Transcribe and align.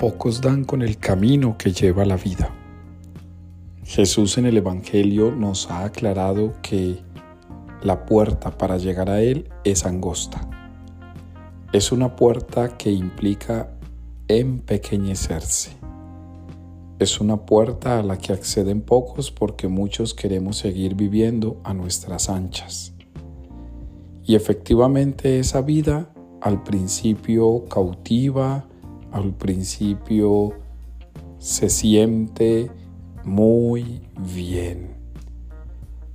pocos 0.00 0.40
dan 0.40 0.64
con 0.64 0.80
el 0.80 0.96
camino 0.96 1.58
que 1.58 1.72
lleva 1.72 2.06
la 2.06 2.16
vida. 2.16 2.50
Jesús 3.84 4.38
en 4.38 4.46
el 4.46 4.56
Evangelio 4.56 5.30
nos 5.30 5.70
ha 5.70 5.84
aclarado 5.84 6.54
que 6.62 7.02
la 7.82 8.06
puerta 8.06 8.56
para 8.56 8.78
llegar 8.78 9.10
a 9.10 9.20
Él 9.20 9.50
es 9.62 9.84
angosta. 9.84 10.48
Es 11.74 11.92
una 11.92 12.16
puerta 12.16 12.78
que 12.78 12.90
implica 12.90 13.76
empequeñecerse. 14.26 15.72
Es 16.98 17.20
una 17.20 17.44
puerta 17.44 17.98
a 17.98 18.02
la 18.02 18.16
que 18.16 18.32
acceden 18.32 18.80
pocos 18.80 19.30
porque 19.30 19.68
muchos 19.68 20.14
queremos 20.14 20.56
seguir 20.56 20.94
viviendo 20.94 21.60
a 21.62 21.74
nuestras 21.74 22.30
anchas. 22.30 22.94
Y 24.24 24.34
efectivamente 24.34 25.38
esa 25.38 25.60
vida 25.60 26.10
al 26.40 26.62
principio 26.62 27.66
cautiva, 27.68 28.69
al 29.12 29.32
principio 29.34 30.52
se 31.38 31.68
siente 31.68 32.70
muy 33.24 34.02
bien. 34.34 34.96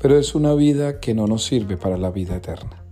Pero 0.00 0.18
es 0.18 0.34
una 0.34 0.54
vida 0.54 1.00
que 1.00 1.14
no 1.14 1.26
nos 1.26 1.44
sirve 1.44 1.76
para 1.76 1.98
la 1.98 2.10
vida 2.10 2.36
eterna. 2.36 2.84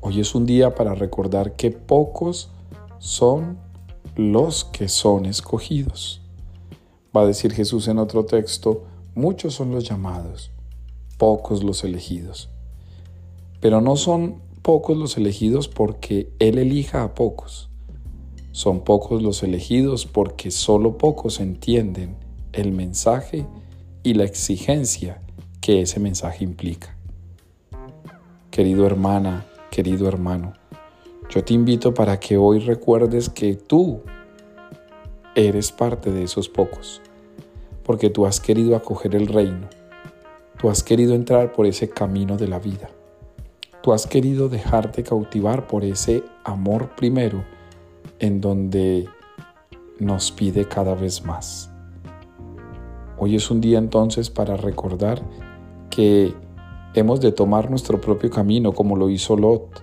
Hoy 0.00 0.20
es 0.20 0.34
un 0.34 0.46
día 0.46 0.74
para 0.74 0.94
recordar 0.94 1.56
que 1.56 1.70
pocos 1.70 2.50
son 2.98 3.58
los 4.14 4.64
que 4.64 4.88
son 4.88 5.26
escogidos. 5.26 6.22
Va 7.14 7.22
a 7.22 7.26
decir 7.26 7.52
Jesús 7.52 7.88
en 7.88 7.98
otro 7.98 8.24
texto, 8.24 8.84
muchos 9.14 9.54
son 9.54 9.70
los 9.72 9.84
llamados, 9.84 10.50
pocos 11.18 11.62
los 11.62 11.84
elegidos. 11.84 12.48
Pero 13.60 13.80
no 13.80 13.96
son 13.96 14.40
pocos 14.62 14.96
los 14.96 15.16
elegidos 15.16 15.68
porque 15.68 16.32
Él 16.38 16.58
elija 16.58 17.02
a 17.02 17.14
pocos. 17.14 17.70
Son 18.56 18.80
pocos 18.80 19.22
los 19.22 19.42
elegidos 19.42 20.06
porque 20.06 20.50
solo 20.50 20.96
pocos 20.96 21.40
entienden 21.40 22.16
el 22.54 22.72
mensaje 22.72 23.44
y 24.02 24.14
la 24.14 24.24
exigencia 24.24 25.20
que 25.60 25.82
ese 25.82 26.00
mensaje 26.00 26.42
implica. 26.42 26.96
Querido 28.50 28.86
hermana, 28.86 29.44
querido 29.70 30.08
hermano, 30.08 30.54
yo 31.28 31.44
te 31.44 31.52
invito 31.52 31.92
para 31.92 32.18
que 32.18 32.38
hoy 32.38 32.60
recuerdes 32.60 33.28
que 33.28 33.56
tú 33.56 34.00
eres 35.34 35.70
parte 35.70 36.10
de 36.10 36.22
esos 36.22 36.48
pocos, 36.48 37.02
porque 37.84 38.08
tú 38.08 38.24
has 38.24 38.40
querido 38.40 38.74
acoger 38.74 39.14
el 39.14 39.26
reino, 39.26 39.68
tú 40.58 40.70
has 40.70 40.82
querido 40.82 41.14
entrar 41.14 41.52
por 41.52 41.66
ese 41.66 41.90
camino 41.90 42.38
de 42.38 42.48
la 42.48 42.58
vida, 42.58 42.88
tú 43.82 43.92
has 43.92 44.06
querido 44.06 44.48
dejarte 44.48 45.02
cautivar 45.02 45.66
por 45.66 45.84
ese 45.84 46.24
amor 46.42 46.96
primero 46.96 47.44
en 48.18 48.40
donde 48.40 49.08
nos 49.98 50.30
pide 50.30 50.66
cada 50.66 50.94
vez 50.94 51.24
más. 51.24 51.70
Hoy 53.18 53.36
es 53.36 53.50
un 53.50 53.60
día 53.60 53.78
entonces 53.78 54.30
para 54.30 54.56
recordar 54.56 55.22
que 55.90 56.34
hemos 56.94 57.20
de 57.20 57.32
tomar 57.32 57.70
nuestro 57.70 58.00
propio 58.00 58.30
camino 58.30 58.72
como 58.72 58.96
lo 58.96 59.08
hizo 59.08 59.36
Lot 59.36 59.82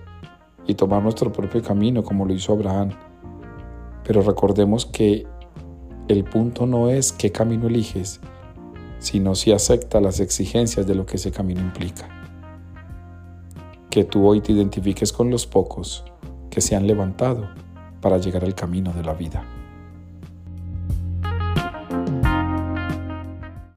y 0.66 0.74
tomar 0.74 1.02
nuestro 1.02 1.32
propio 1.32 1.62
camino 1.62 2.02
como 2.02 2.24
lo 2.24 2.32
hizo 2.32 2.52
Abraham. 2.52 2.90
Pero 4.04 4.22
recordemos 4.22 4.86
que 4.86 5.26
el 6.08 6.24
punto 6.24 6.66
no 6.66 6.90
es 6.90 7.12
qué 7.12 7.32
camino 7.32 7.66
eliges, 7.66 8.20
sino 8.98 9.34
si 9.34 9.52
acepta 9.52 10.00
las 10.00 10.20
exigencias 10.20 10.86
de 10.86 10.94
lo 10.94 11.06
que 11.06 11.16
ese 11.16 11.32
camino 11.32 11.60
implica. 11.60 12.08
Que 13.90 14.04
tú 14.04 14.26
hoy 14.26 14.40
te 14.40 14.52
identifiques 14.52 15.12
con 15.12 15.30
los 15.30 15.46
pocos 15.46 16.04
que 16.50 16.60
se 16.60 16.76
han 16.76 16.86
levantado 16.86 17.63
para 18.04 18.18
llegar 18.18 18.44
al 18.44 18.54
camino 18.54 18.92
de 18.92 19.02
la 19.02 19.14
vida. 19.14 19.63